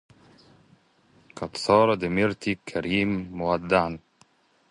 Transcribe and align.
قد 1.37 1.53
سار 1.63 1.87
ديمتري 2.01 2.51
الكريم 2.53 3.09
مودعا 3.37 3.99